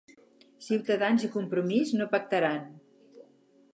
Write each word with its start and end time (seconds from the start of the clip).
Ciutadans 0.67 1.27
i 1.27 1.29
Compromís 1.37 1.93
no 1.99 2.09
pactaran 2.17 2.65